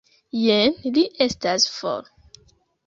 Jen, 0.43 0.79
li 0.95 1.05
estas 1.27 1.71
for. 1.77 2.13